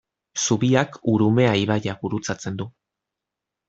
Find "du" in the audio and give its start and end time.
2.63-2.71